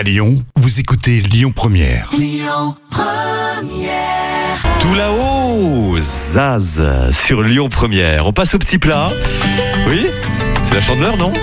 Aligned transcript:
À 0.00 0.02
Lyon, 0.02 0.42
vous 0.56 0.80
écoutez 0.80 1.20
Lyon 1.20 1.52
Première. 1.54 2.10
Tout 4.80 4.94
là-haut, 4.94 5.98
Zaz, 6.00 6.80
sur 7.10 7.42
Lyon 7.42 7.68
Première. 7.68 8.26
On 8.26 8.32
passe 8.32 8.54
au 8.54 8.58
petit 8.58 8.78
plat. 8.78 9.08
Oui 9.90 10.06
C'est 10.64 10.74
la 10.74 10.80
chandeleur, 10.80 11.18
non 11.18 11.34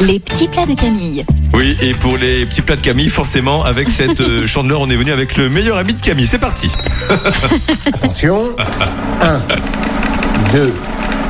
Les 0.00 0.18
petits 0.18 0.48
plats 0.48 0.66
de 0.66 0.74
Camille. 0.74 1.24
Oui, 1.54 1.76
et 1.80 1.94
pour 1.94 2.16
les 2.16 2.46
petits 2.46 2.62
plats 2.62 2.74
de 2.74 2.80
Camille, 2.80 3.10
forcément, 3.10 3.62
avec 3.62 3.90
cette 3.90 4.22
euh, 4.22 4.44
chandeleur, 4.48 4.80
on 4.80 4.90
est 4.90 4.96
venu 4.96 5.12
avec 5.12 5.36
le 5.36 5.48
meilleur 5.48 5.76
ami 5.76 5.94
de 5.94 6.00
Camille. 6.00 6.26
C'est 6.26 6.40
parti. 6.40 6.68
Attention. 7.94 8.56
1, 9.20 9.38
2, 10.52 10.74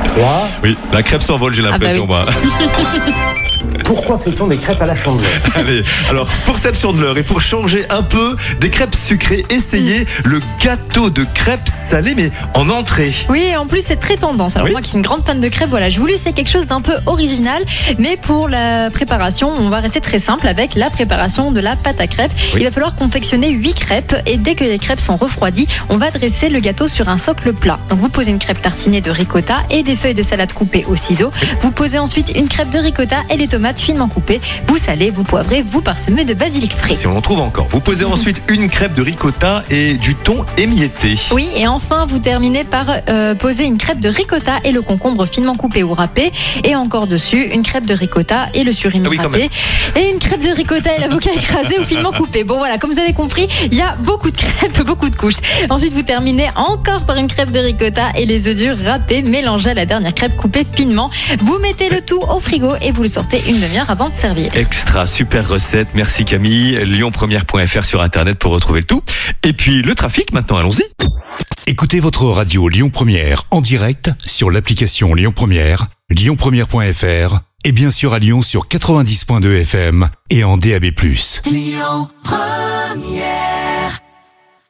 3. 0.07 0.49
Oui, 0.63 0.75
la 0.91 1.03
crêpe 1.03 1.21
s'envole, 1.21 1.53
j'ai 1.53 1.61
l'impression, 1.61 2.07
bah 2.07 2.25
moi. 2.25 2.33
Pourquoi 3.87 4.19
fait-on 4.19 4.47
des 4.47 4.57
crêpes 4.57 4.81
à 4.81 4.85
la 4.85 4.97
chandeleur? 4.97 5.31
Allez, 5.55 5.81
alors 6.09 6.27
pour 6.45 6.57
cette 6.57 6.77
chandeleur 6.77 7.17
et 7.17 7.23
pour 7.23 7.41
changer 7.41 7.85
un 7.89 8.03
peu 8.03 8.35
des 8.59 8.69
crêpes 8.69 8.93
sucrées, 8.95 9.45
essayez 9.49 10.05
le 10.25 10.41
gâteau 10.61 11.09
de 11.09 11.25
crêpes 11.33 11.69
salées, 11.89 12.13
mais 12.13 12.29
en 12.53 12.69
entrée. 12.69 13.13
Oui, 13.29 13.43
et 13.49 13.55
en 13.55 13.65
plus 13.65 13.81
c'est 13.85 13.95
très 13.95 14.17
tendance. 14.17 14.57
Alors 14.57 14.65
Oui. 14.65 14.71
moi 14.73 14.81
qui 14.81 14.89
suis 14.89 14.97
une 14.97 15.03
grande 15.03 15.23
fan 15.25 15.39
de 15.39 15.47
crêpes, 15.47 15.69
voilà, 15.69 15.89
je 15.89 15.99
voulais 16.01 16.15
essayer 16.15 16.33
quelque 16.33 16.49
chose 16.51 16.67
d'un 16.67 16.81
peu 16.81 16.91
original, 17.05 17.63
mais 17.97 18.17
pour 18.17 18.49
la 18.49 18.89
préparation, 18.89 19.53
on 19.57 19.69
va 19.69 19.79
rester 19.79 20.01
très 20.01 20.19
simple 20.19 20.49
avec 20.49 20.75
la 20.75 20.89
préparation 20.89 21.53
de 21.53 21.61
la 21.61 21.77
pâte 21.77 22.01
à 22.01 22.07
crêpes. 22.07 22.33
Oui. 22.53 22.59
Il 22.61 22.65
va 22.65 22.71
falloir 22.71 22.93
confectionner 22.95 23.51
8 23.51 23.73
crêpes 23.73 24.15
et 24.25 24.35
dès 24.35 24.55
que 24.55 24.65
les 24.65 24.79
crêpes 24.79 24.99
sont 24.99 25.15
refroidies, 25.15 25.67
on 25.87 25.95
va 25.97 26.11
dresser 26.11 26.49
le 26.49 26.59
gâteau 26.59 26.87
sur 26.87 27.07
un 27.07 27.17
socle 27.17 27.53
plat. 27.53 27.79
Donc 27.89 27.99
vous 27.99 28.09
posez 28.09 28.31
une 28.31 28.39
crêpe 28.39 28.61
tartinée 28.61 28.99
de 28.99 29.11
ricotta 29.11 29.59
et 29.69 29.81
des 29.81 29.95
feuilles 29.95 30.13
de 30.13 30.23
salade 30.23 30.51
coupées 30.51 30.83
au 30.89 30.97
ciseau. 30.97 31.31
Vous 31.61 31.71
posez 31.71 31.99
ensuite 31.99 32.33
une 32.35 32.49
crêpe 32.49 32.69
de 32.69 32.79
ricotta 32.79 33.17
et 33.29 33.37
les 33.37 33.47
tomates 33.47 33.76
finement 33.81 34.07
coupées. 34.07 34.39
Vous 34.67 34.77
salez, 34.77 35.11
vous 35.11 35.23
poivrez, 35.23 35.61
vous 35.61 35.81
parsemez 35.81 36.25
de 36.25 36.33
basilic 36.33 36.73
frais. 36.73 36.95
Si 36.95 37.07
on 37.07 37.17
en 37.17 37.21
trouve 37.21 37.39
encore. 37.41 37.67
Vous 37.69 37.79
posez 37.79 38.05
ensuite 38.05 38.41
une 38.49 38.69
crêpe 38.69 38.93
de 38.93 39.01
ricotta 39.01 39.63
et 39.69 39.95
du 39.95 40.15
thon 40.15 40.45
émietté. 40.57 41.15
Oui, 41.31 41.49
et 41.55 41.67
enfin, 41.67 42.05
vous 42.05 42.19
terminez 42.19 42.63
par 42.63 42.85
euh, 43.09 43.35
poser 43.35 43.65
une 43.65 43.77
crêpe 43.77 43.99
de 43.99 44.09
ricotta 44.09 44.57
et 44.63 44.71
le 44.71 44.81
concombre 44.81 45.25
finement 45.25 45.55
coupé 45.55 45.83
ou 45.83 45.93
râpé. 45.93 46.31
Et 46.63 46.75
encore 46.75 47.07
dessus, 47.07 47.45
une 47.53 47.63
crêpe 47.63 47.85
de 47.85 47.93
ricotta 47.93 48.47
et 48.53 48.63
le 48.63 48.71
surimi 48.71 49.05
Ah 49.05 49.09
oui, 49.09 49.17
râpé. 49.17 49.49
Et 49.95 50.09
une 50.11 50.19
crêpe 50.19 50.41
de 50.41 50.49
ricotta 50.49 50.95
et 50.95 50.99
l'avocat 50.99 51.31
écrasé 51.35 51.79
ou 51.79 51.85
finement 51.85 52.11
coupé. 52.11 52.43
Bon, 52.43 52.57
voilà, 52.57 52.77
comme 52.77 52.91
vous 52.91 52.99
avez 52.99 53.13
compris, 53.13 53.47
il 53.71 53.77
y 53.77 53.81
a 53.81 53.95
beaucoup 53.99 54.31
de 54.31 54.37
crêpes, 54.37 54.81
beaucoup 54.85 55.06
Ensuite, 55.69 55.93
vous 55.93 56.03
terminez 56.03 56.49
encore 56.55 57.05
par 57.05 57.17
une 57.17 57.27
crêpe 57.27 57.51
de 57.51 57.59
ricotta 57.59 58.11
et 58.15 58.25
les 58.25 58.47
œufs 58.47 58.55
durs 58.55 58.77
râpés 58.85 59.21
mélangés 59.21 59.71
à 59.71 59.73
la 59.73 59.85
dernière 59.85 60.13
crêpe 60.13 60.35
coupée 60.35 60.65
finement. 60.65 61.09
Vous 61.39 61.59
mettez 61.59 61.89
le 61.89 62.01
tout 62.01 62.21
au 62.29 62.39
frigo 62.39 62.73
et 62.81 62.91
vous 62.91 63.03
le 63.03 63.07
sortez 63.07 63.41
une 63.47 63.59
demi-heure 63.59 63.89
avant 63.89 64.09
de 64.09 64.13
servir. 64.13 64.55
Extra, 64.55 65.07
super 65.07 65.47
recette. 65.47 65.89
Merci 65.95 66.25
Camille. 66.25 66.73
Lyonpremière.fr 66.85 67.83
sur 67.83 68.01
internet 68.01 68.37
pour 68.37 68.51
retrouver 68.51 68.81
le 68.81 68.85
tout. 68.85 69.01
Et 69.43 69.53
puis 69.53 69.81
le 69.81 69.95
trafic 69.95 70.33
maintenant, 70.33 70.57
allons-y. 70.57 70.83
Écoutez 71.65 71.99
votre 71.99 72.25
radio 72.25 72.69
Lyon 72.69 72.89
Première 72.89 73.43
en 73.51 73.59
direct 73.59 74.11
sur 74.25 74.49
l'application 74.49 75.13
Lyon 75.13 75.33
Première, 75.35 75.87
lyonpremière.fr 76.09 77.39
et 77.65 77.71
bien 77.73 77.91
sûr 77.91 78.13
à 78.13 78.19
Lyon 78.19 78.41
sur 78.41 78.67
90.2 78.67 79.61
FM 79.61 80.07
et 80.29 80.45
en 80.45 80.57
DAB+. 80.57 80.85